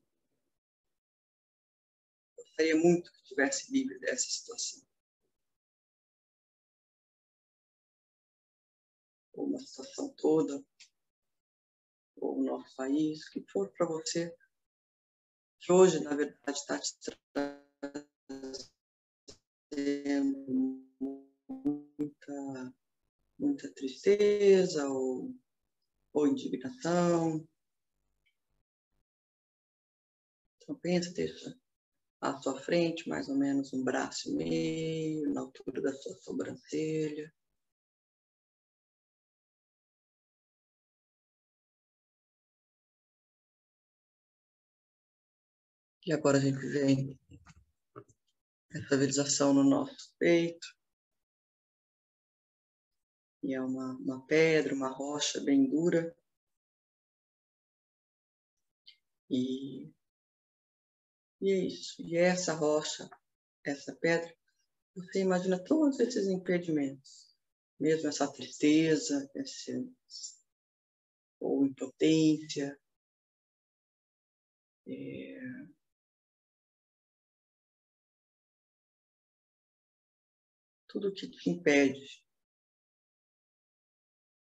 gostaria 2.53 2.77
muito 2.77 3.11
que 3.11 3.25
tivesse 3.25 3.73
livre 3.73 3.99
dessa 3.99 4.29
situação. 4.29 4.83
Ou 9.33 9.47
uma 9.47 9.59
situação 9.59 10.15
toda, 10.17 10.63
ou 12.17 12.39
o 12.39 12.45
nosso 12.45 12.77
país, 12.77 13.27
o 13.27 13.31
que 13.31 13.43
for 13.51 13.73
para 13.73 13.87
você, 13.87 14.37
que 15.61 15.73
hoje, 15.73 16.01
na 16.01 16.15
verdade, 16.15 16.59
está 16.59 16.79
te 16.79 16.95
trazendo 19.71 20.85
muita, 21.49 22.75
muita 23.39 23.73
tristeza 23.73 24.87
ou, 24.91 25.35
ou 26.13 26.27
indignação. 26.27 27.49
Então, 30.59 30.79
pensa, 30.79 31.11
deixa 31.15 31.62
à 32.23 32.39
sua 32.41 32.59
frente 32.61 33.09
mais 33.09 33.29
ou 33.29 33.37
menos 33.37 33.73
um 33.75 33.83
braço 33.85 34.31
e 34.31 34.35
meio, 34.37 35.35
na 35.35 35.41
altura 35.43 35.83
da 35.83 35.93
sua 35.93 36.15
sobrancelha. 36.23 37.33
E 46.07 46.13
agora 46.13 46.39
a 46.39 46.41
gente 46.41 46.59
vem 46.69 47.19
essa 48.71 48.97
visualização 48.97 49.53
no 49.55 49.65
nosso 49.65 50.15
peito. 50.19 50.67
E 53.43 53.55
é 53.55 53.61
uma, 53.61 53.95
uma 53.97 54.27
pedra, 54.27 54.75
uma 54.75 54.89
rocha 54.89 55.41
bem 55.41 55.69
dura. 55.69 56.17
E 59.31 59.93
isso. 61.51 62.01
E 62.03 62.17
essa 62.17 62.55
rocha, 62.55 63.09
essa 63.65 63.95
pedra, 63.97 64.35
você 64.95 65.21
imagina 65.21 65.63
todos 65.63 65.99
esses 66.01 66.27
impedimentos, 66.27 67.35
mesmo 67.79 68.09
essa 68.09 68.31
tristeza, 68.31 69.31
esse, 69.35 69.91
ou 71.41 71.67
impotência, 71.67 72.79
é, 74.87 75.41
tudo 80.87 81.13
que 81.13 81.29
te 81.29 81.51
impede, 81.51 82.23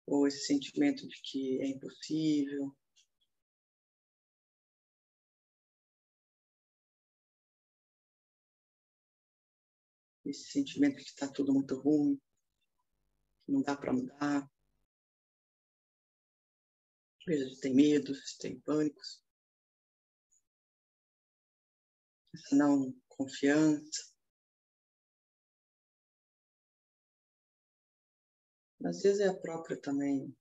ou 0.07 0.27
esse 0.27 0.45
sentimento 0.47 1.07
de 1.07 1.21
que 1.21 1.61
é 1.61 1.67
impossível, 1.67 2.75
esse 10.29 10.51
sentimento 10.51 10.97
de 10.97 11.03
que 11.03 11.09
está 11.09 11.27
tudo 11.27 11.53
muito 11.53 11.75
ruim, 11.75 12.19
que 13.45 13.51
não 13.51 13.61
dá 13.61 13.75
para 13.75 13.93
mudar. 13.93 14.49
Às 17.19 17.25
vezes 17.25 17.59
tem 17.59 17.73
medos, 17.73 18.37
tem 18.37 18.59
pânicos. 18.61 19.23
Essa 22.33 22.55
não 22.55 22.93
confiança. 23.07 24.09
Às 28.85 29.01
vezes 29.01 29.19
é 29.19 29.27
a 29.27 29.37
própria 29.37 29.79
também. 29.79 30.33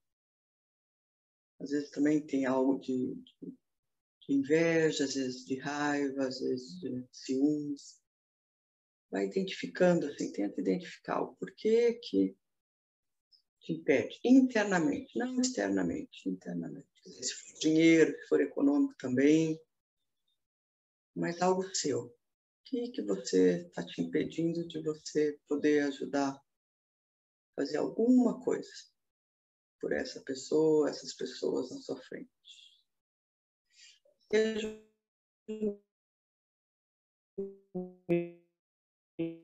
Às 1.61 1.71
vezes 1.71 1.91
também 1.91 2.25
tem 2.25 2.47
algo 2.47 2.79
de, 2.79 3.15
de, 3.15 3.59
de 4.21 4.33
inveja, 4.35 5.05
às 5.05 5.15
vezes 5.15 5.45
de 5.45 5.59
raiva, 5.59 6.27
às 6.27 6.39
vezes 6.39 6.79
de 6.79 7.09
ciúmes 7.11 7.99
vai 9.11 9.27
identificando, 9.27 10.07
assim, 10.07 10.33
tenta 10.33 10.61
identificar 10.61 11.21
o 11.23 11.35
porquê 11.37 11.95
que 11.95 12.37
te 13.61 13.73
impede 13.73 14.19
internamente, 14.25 15.19
não 15.19 15.41
externamente, 15.41 16.29
internamente. 16.29 16.89
Se 17.05 17.35
for 17.35 17.59
dinheiro, 17.61 18.13
se 18.13 18.29
for 18.29 18.41
econômico 18.41 18.95
também. 18.99 19.61
Mas 21.15 21.41
algo 21.43 21.63
seu. 21.75 22.05
O 22.05 22.15
que, 22.65 22.91
que 22.91 23.03
você 23.03 23.67
está 23.67 23.85
te 23.85 24.03
impedindo 24.03 24.67
de 24.69 24.83
você 24.83 25.39
poder 25.49 25.85
ajudar 25.85 26.39
fazer 27.57 27.79
alguma 27.79 28.41
coisa 28.45 28.71
por 29.81 29.93
essa 29.93 30.21
pessoa, 30.21 30.89
essas 30.89 31.15
pessoas 31.15 31.71
na 31.71 31.81
sua 31.81 31.97
frente? 32.03 32.31
Seja 34.31 34.83
se 39.19 39.43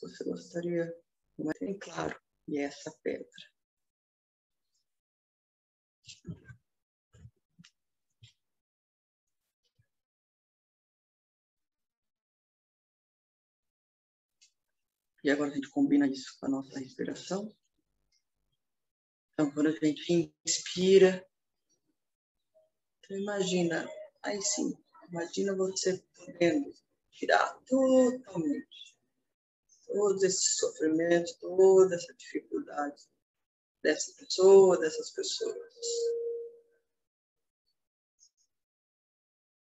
você 0.00 0.24
gostaria 0.24 0.92
de 1.38 1.44
mais 1.44 1.58
bem 1.60 1.78
claro, 1.78 2.20
e 2.48 2.58
essa 2.58 2.90
pedra. 3.02 3.28
E 15.24 15.30
agora 15.30 15.52
a 15.52 15.54
gente 15.54 15.70
combina 15.70 16.08
isso 16.08 16.36
com 16.40 16.46
a 16.46 16.48
nossa 16.48 16.80
respiração. 16.80 17.48
Então, 19.32 19.52
quando 19.52 19.68
a 19.68 19.72
gente 19.72 20.34
inspira, 20.44 21.24
então 22.98 23.16
imagina, 23.16 23.88
aí 24.24 24.42
sim, 24.42 24.76
imagina 25.12 25.54
você 25.54 26.02
podendo 26.16 26.74
tirar 27.10 27.54
totalmente 27.66 28.96
todo 29.86 30.24
esse 30.24 30.56
sofrimento, 30.56 31.38
toda 31.38 31.94
essa 31.94 32.14
dificuldade 32.14 33.02
dessa 33.82 34.12
pessoa, 34.16 34.80
dessas 34.80 35.10
pessoas. 35.10 35.86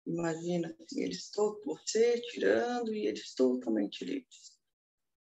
Imagina 0.05 0.75
assim, 0.79 1.01
eles 1.01 1.29
todos, 1.31 1.63
você 1.65 2.21
tirando 2.21 2.93
e 2.93 3.07
eles 3.07 3.33
totalmente 3.33 4.05
livres. 4.05 4.59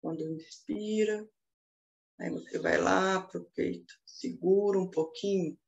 Quando 0.00 0.22
inspira, 0.22 1.28
aí 2.18 2.30
você 2.30 2.58
vai 2.58 2.78
lá 2.78 3.20
para 3.20 3.40
o 3.40 3.50
peito, 3.50 3.94
segura 4.06 4.78
um 4.78 4.90
pouquinho 4.90 5.58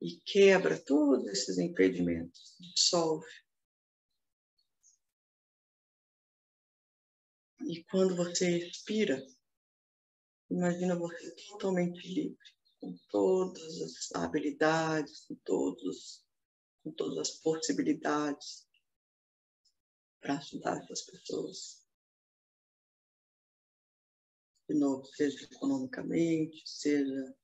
e 0.00 0.20
quebra 0.24 0.78
todos 0.78 1.26
esses 1.26 1.58
impedimentos, 1.58 2.56
dissolve. 2.60 3.26
E 7.66 7.82
quando 7.84 8.14
você 8.14 8.58
expira, 8.58 9.24
imagina 10.50 10.96
você 10.96 11.34
totalmente 11.48 12.06
livre, 12.06 12.38
com 12.80 12.94
todas 13.08 13.80
as 13.80 14.12
habilidades, 14.14 15.20
com 15.26 15.34
todos, 15.36 16.22
com 16.82 16.92
todas 16.92 17.18
as 17.18 17.30
possibilidades 17.40 18.68
para 20.20 20.36
ajudar 20.38 20.82
essas 20.82 21.02
pessoas. 21.02 21.84
De 24.68 24.74
novo, 24.78 25.04
seja 25.06 25.44
economicamente, 25.44 26.62
seja 26.66 27.34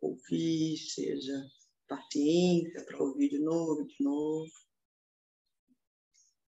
ouvir, 0.00 0.76
seja 0.76 1.50
paciência 1.86 2.84
para 2.84 3.02
ouvir 3.02 3.28
de 3.28 3.38
novo 3.38 3.84
de 3.86 4.02
novo, 4.02 4.50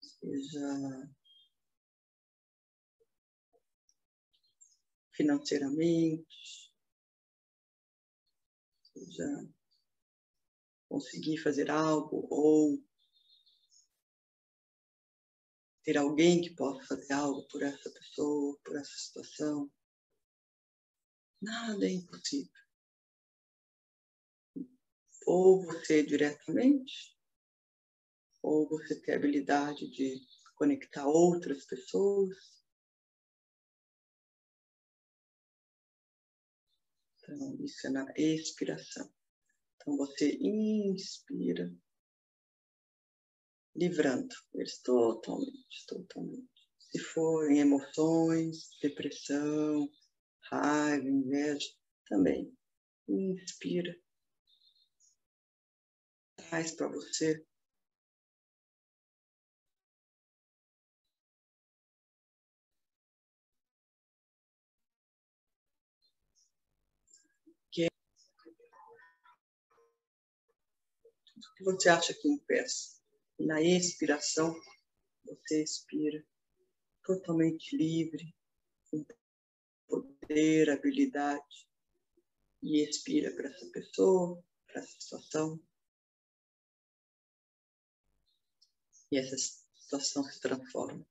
seja 0.01 1.09
financeiramente, 5.13 6.73
seja 8.93 9.49
conseguir 10.89 11.37
fazer 11.37 11.69
algo 11.71 12.27
ou 12.29 12.83
ter 15.83 15.97
alguém 15.97 16.41
que 16.41 16.55
possa 16.55 16.83
fazer 16.87 17.13
algo 17.13 17.47
por 17.47 17.61
essa 17.61 17.89
pessoa, 17.91 18.59
por 18.63 18.75
essa 18.75 18.97
situação. 18.97 19.71
Nada 21.41 21.85
é 21.85 21.91
impossível. 21.91 22.64
Ou 25.25 25.65
você 25.65 26.03
diretamente, 26.03 27.15
ou 28.41 28.67
você 28.69 29.01
tem 29.01 29.15
a 29.15 29.17
habilidade 29.17 29.89
de 29.89 30.21
conectar 30.55 31.07
outras 31.07 31.65
pessoas, 31.65 32.55
Então, 37.27 37.57
isso 37.59 37.87
é 37.87 37.89
na 37.89 38.05
expiração. 38.15 39.11
Então, 39.75 39.97
você 39.97 40.37
inspira, 40.39 41.71
livrando 43.75 44.33
eles 44.53 44.79
totalmente, 44.81 45.85
totalmente. 45.87 46.47
Se 46.91 46.99
forem 46.99 47.59
emoções, 47.59 48.69
depressão, 48.81 49.89
raiva, 50.51 51.07
inveja, 51.07 51.67
também. 52.07 52.55
Inspira. 53.07 53.95
Traz 56.55 56.71
para 56.71 56.87
você 56.87 57.45
que 67.73 67.89
você 71.61 71.89
acha 71.89 72.13
que 72.13 72.29
impeça. 72.29 73.01
Na 73.37 73.61
expiração, 73.61 74.55
você 75.25 75.61
expira 75.61 76.25
totalmente 77.03 77.75
livre, 77.75 78.33
com 78.89 79.05
poder, 79.89 80.69
habilidade, 80.69 81.67
e 82.63 82.81
expira 82.81 83.29
para 83.35 83.49
essa 83.49 83.69
pessoa, 83.71 84.41
para 84.67 84.79
essa 84.79 84.95
situação. 85.01 85.61
E 89.15 89.17
essa 89.17 89.37
situação 89.37 90.25
se 90.25 90.41
transforma. 90.41 91.07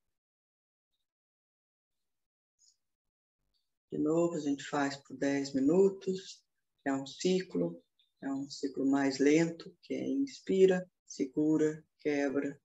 De 3.90 3.96
novo, 3.96 4.34
a 4.34 4.40
gente 4.40 4.62
faz 4.62 4.94
por 4.94 5.16
10 5.16 5.54
minutos, 5.54 6.44
é 6.84 6.92
um 6.92 7.06
ciclo, 7.06 7.82
é 8.22 8.30
um 8.30 8.46
ciclo 8.50 8.84
mais 8.84 9.18
lento, 9.18 9.74
que 9.80 9.94
é 9.94 10.06
inspira, 10.06 10.86
segura, 11.06 11.82
quebra, 11.98 12.60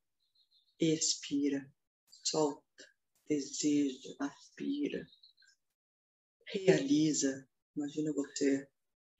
expira, 0.78 1.73
solta, 2.10 2.93
deseja, 3.25 4.13
aspira, 4.19 5.08
realiza. 6.47 7.47
Imagina 7.78 8.12
você 8.12 8.69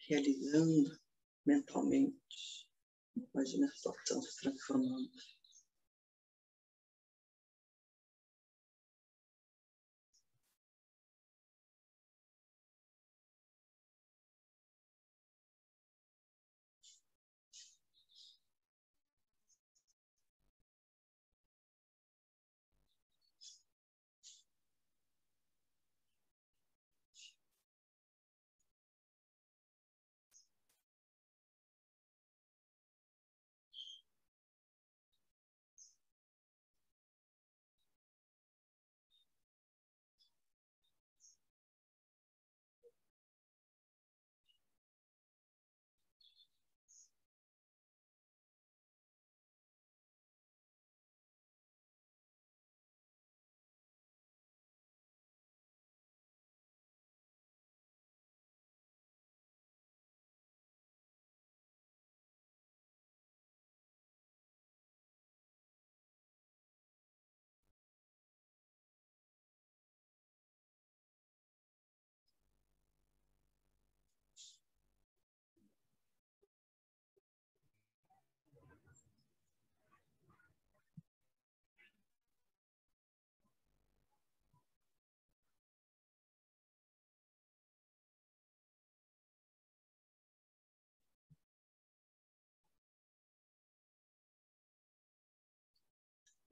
realizando 0.10 0.99
mentalmente. 1.45 2.67
Imagina 3.15 3.67
a 3.67 3.71
situação 3.71 4.21
se 4.21 4.36
transformando. 4.41 5.38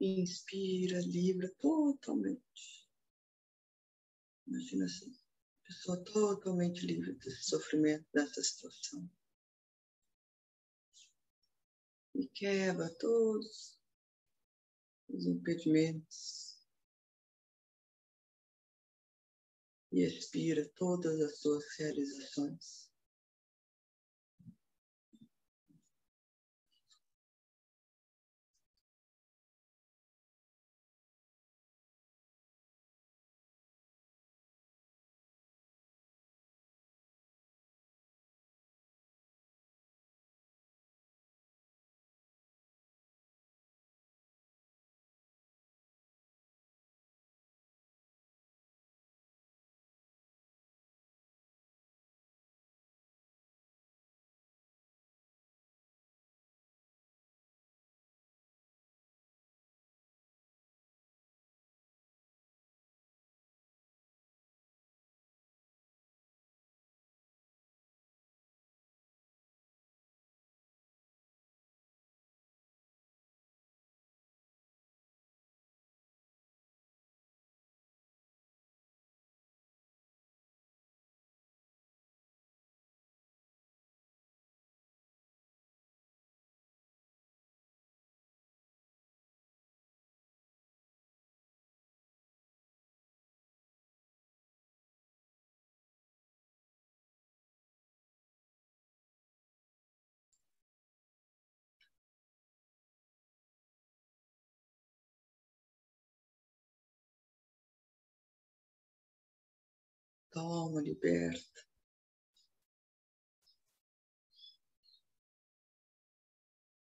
Inspira, 0.00 1.00
livra 1.00 1.52
totalmente. 1.58 2.88
Imagina 4.46 4.84
assim, 4.84 5.12
pessoa 5.64 6.02
totalmente 6.04 6.86
livre 6.86 7.14
desse 7.14 7.42
sofrimento, 7.42 8.06
dessa 8.14 8.42
situação. 8.42 9.10
E 12.14 12.28
quebra 12.28 12.88
todos 12.98 13.78
os 15.08 15.26
impedimentos. 15.26 16.56
E 19.90 20.02
expira 20.04 20.68
todas 20.76 21.20
as 21.20 21.40
suas 21.40 21.64
realizações. 21.76 22.87
Toma, 110.30 110.80
liberta. 110.82 111.66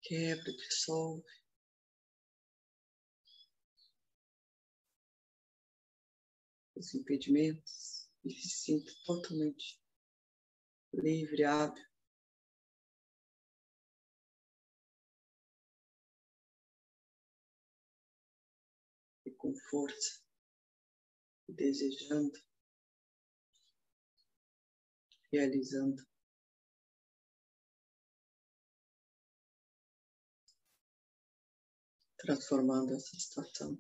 Quebra, 0.02 0.52
dissolve. 0.52 1.24
Os 6.76 6.94
impedimentos 6.96 8.10
e 8.26 8.32
se 8.32 8.50
sinta 8.50 8.92
totalmente 9.06 9.80
livre, 10.94 11.44
hábil. 11.44 11.84
E 19.26 19.32
com 19.32 19.54
força, 19.70 20.24
desejando 21.48 22.49
realizando. 25.32 26.04
Transformando 32.18 32.94
essa 32.94 33.16
situação. 33.18 33.78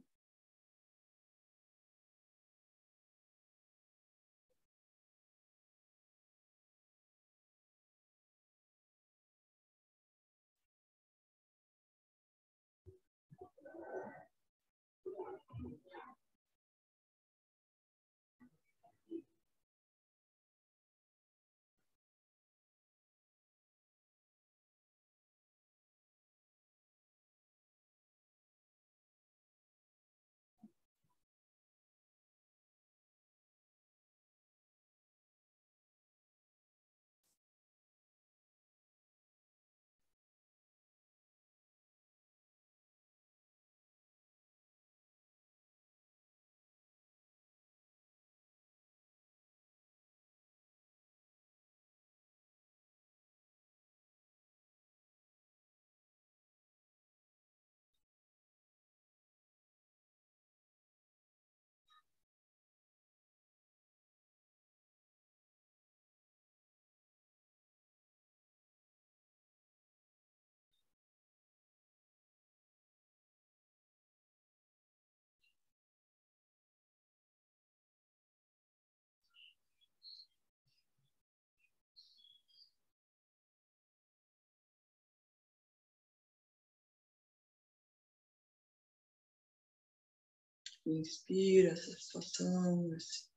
Inspira 90.86 91.74
essa 91.74 91.92
situação, 91.92 92.96
esse 92.96 93.30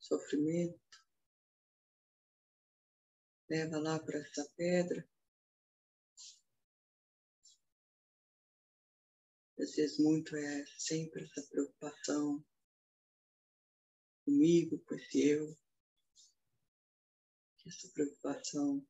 sofrimento. 0.00 0.80
Leva 3.48 3.78
lá 3.78 3.98
para 3.98 4.18
essa 4.18 4.48
pedra. 4.56 5.08
Às 9.58 9.74
vezes 9.74 9.98
muito 9.98 10.36
é 10.36 10.66
sempre 10.78 11.24
essa 11.24 11.42
preocupação 11.48 12.44
comigo, 14.24 14.78
com 14.80 14.94
esse 14.94 15.28
eu. 15.28 15.56
Essa 17.66 17.88
preocupação 17.92 18.86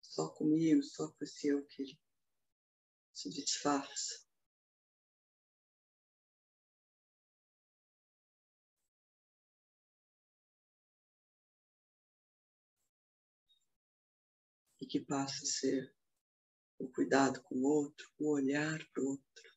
só 0.00 0.28
comigo, 0.34 0.82
só 0.82 1.10
com 1.12 1.24
esse 1.24 1.48
eu 1.48 1.64
que 1.66 1.82
ele 1.82 2.00
se 3.12 3.30
disfarça. 3.30 4.29
Que 14.90 14.98
passa 14.98 15.44
a 15.44 15.46
ser 15.46 15.94
o 16.76 16.88
cuidado 16.88 17.40
com 17.44 17.54
o 17.54 17.64
outro, 17.64 18.10
o 18.18 18.32
olhar 18.32 18.84
para 18.92 19.04
o 19.04 19.10
outro. 19.10 19.49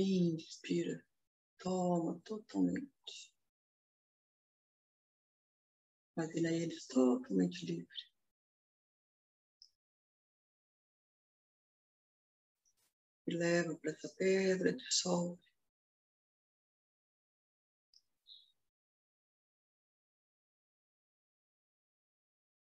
Inspira. 0.00 1.04
Toma 1.58 2.20
totalmente. 2.24 3.32
Imagina 6.16 6.50
eles 6.50 6.86
totalmente 6.86 7.64
livre. 7.66 8.06
E 13.26 13.34
leva 13.34 13.74
para 13.76 13.90
essa 13.90 14.08
pedra, 14.16 14.72
dissolve. 14.72 15.40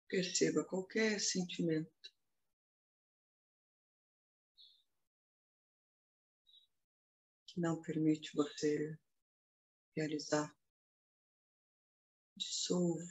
Perceba 0.09 0.65
qualquer 0.65 1.21
sentimento. 1.21 2.10
Não 7.61 7.81
permite 7.83 8.35
você 8.35 8.99
realizar. 9.95 10.51
Dissolva. 12.35 13.05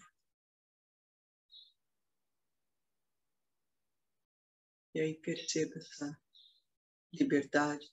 E 4.96 5.00
aí 5.00 5.14
perceba 5.22 5.78
essa 5.78 6.20
liberdade, 7.14 7.88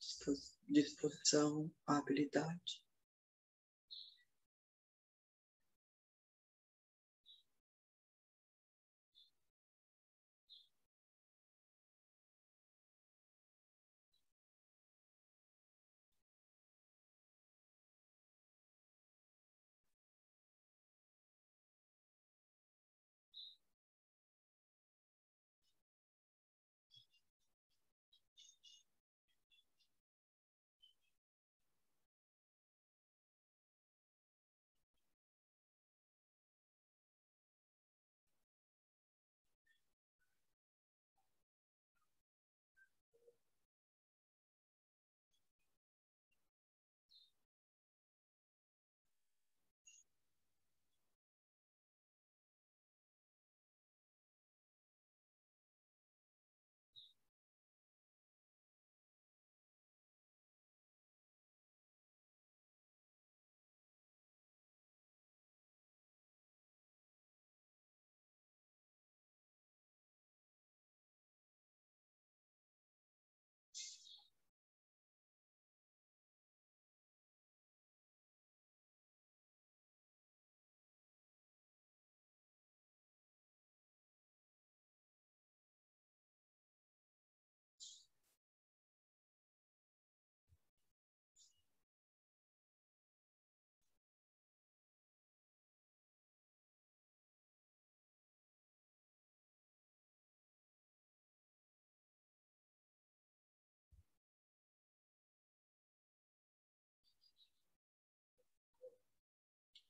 disposição, 0.67 1.71
habilidade. 1.87 2.86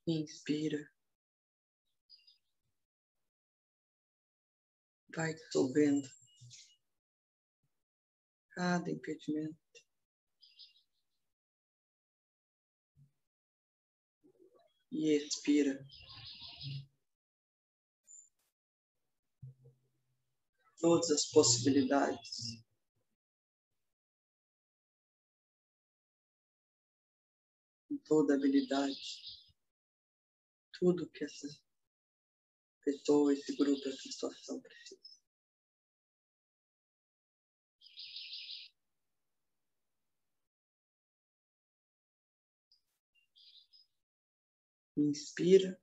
Inspira. 0.07 0.79
Vai 5.15 5.35
dissolvendo 5.35 6.09
cada 8.51 8.89
impedimento. 8.91 9.57
E 14.93 15.17
expira. 15.17 15.85
Todas 20.79 21.11
as 21.11 21.25
possibilidades. 21.33 22.65
Toda 28.05 28.37
habilidade 28.37 29.36
tudo 30.79 31.11
que 31.11 31.25
essa 31.25 31.49
pessoa, 32.85 33.33
esse 33.33 33.57
grupo, 33.57 33.89
essa 33.89 33.97
situação 33.97 34.61
precisa. 34.61 35.17
Inspira. 44.97 45.79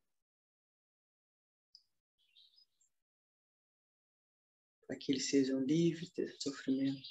Para 4.87 4.97
que 4.97 5.11
eles 5.11 5.29
sejam 5.29 5.59
livres 5.59 6.09
desse 6.11 6.41
sofrimento. 6.41 7.09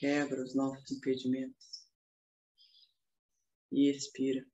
Quebra 0.00 0.42
os 0.44 0.54
nossos 0.54 0.90
impedimentos 0.92 1.77
e 3.70 3.90
expira. 3.90 4.44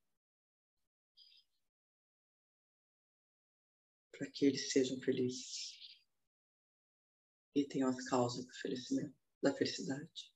Para 4.13 4.31
que 4.31 4.47
eles 4.47 4.73
sejam 4.73 5.01
felizes 5.01 5.75
e 7.55 7.65
tenham 7.67 7.89
as 7.89 8.09
causas 8.09 8.45
do 8.45 9.15
da 9.43 9.55
felicidade. 9.55 10.34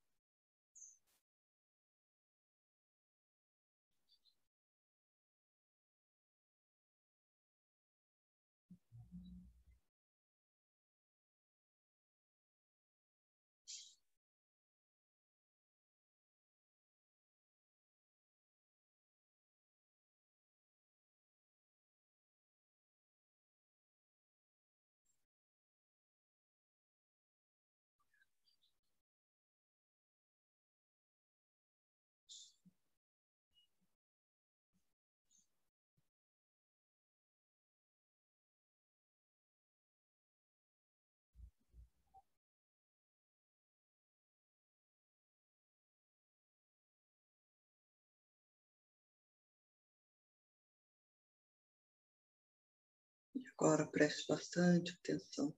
Agora 53.60 53.84
preste 53.88 54.24
bastante 54.28 54.92
atenção. 54.92 55.52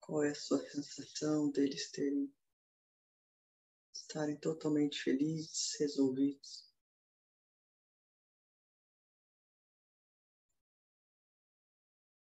Qual 0.00 0.24
é 0.24 0.30
a 0.30 0.34
sua 0.34 0.58
sensação 0.70 1.50
deles 1.50 1.90
terem 1.90 2.34
estarem 3.92 4.40
totalmente 4.40 5.02
felizes, 5.02 5.76
resolvidos? 5.78 6.72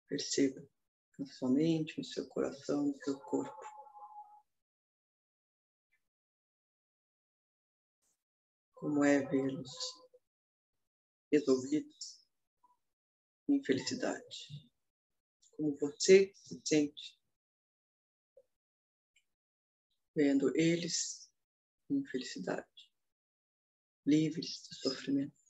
Perceba 0.08 0.68
na 1.20 1.28
sua 1.28 1.52
mente, 1.52 2.00
no 2.00 2.04
seu 2.04 2.28
coração, 2.30 2.88
no 2.88 2.98
seu 3.04 3.20
corpo. 3.20 3.64
Como 8.74 9.04
é 9.04 9.22
vê-los 9.22 9.70
resolvidos 11.32 12.13
em 13.54 13.64
felicidade. 13.64 14.70
Como 15.56 15.78
você 15.78 16.34
se 16.36 16.62
sente 16.66 17.18
vendo 20.16 20.52
eles 20.56 21.30
em 21.90 22.04
felicidade, 22.06 22.92
livres 24.06 24.68
do 24.70 24.76
sofrimento. 24.76 25.43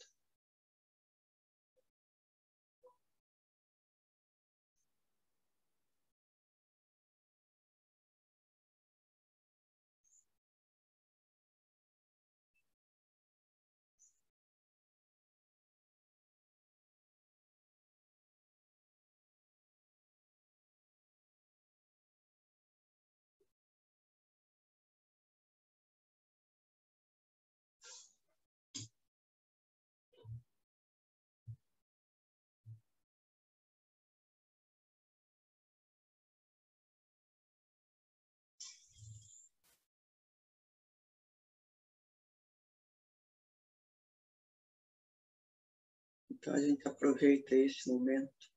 Então 46.44 46.56
a 46.56 46.60
gente 46.60 46.86
aproveita 46.86 47.56
esse 47.56 47.90
momento. 47.90 48.52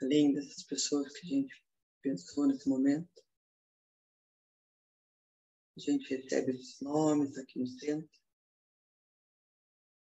Além 0.00 0.32
dessas 0.32 0.62
pessoas 0.64 1.12
que 1.12 1.26
a 1.26 1.28
gente 1.28 1.62
pensou 2.00 2.46
nesse 2.46 2.66
momento, 2.66 3.22
a 5.76 5.80
gente 5.80 6.08
recebe 6.08 6.52
esses 6.52 6.80
nomes 6.80 7.36
aqui 7.36 7.58
no 7.58 7.66
centro. 7.66 8.18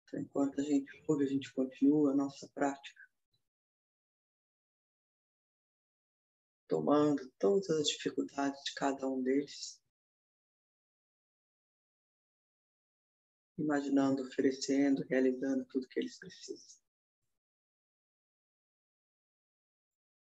Então, 0.04 0.20
enquanto 0.20 0.60
a 0.60 0.64
gente 0.66 0.92
ouve, 1.08 1.24
a 1.24 1.30
gente 1.30 1.54
continua 1.54 2.12
a 2.12 2.16
nossa 2.16 2.46
prática. 2.54 3.02
Tomando 6.68 7.32
todas 7.40 7.70
as 7.70 7.88
dificuldades 7.88 8.62
de 8.66 8.74
cada 8.74 9.08
um 9.08 9.24
deles. 9.24 9.82
Imaginando, 13.58 14.24
oferecendo, 14.24 15.04
realizando 15.10 15.66
tudo 15.70 15.88
que 15.90 16.00
eles 16.00 16.18
precisam. 16.20 16.83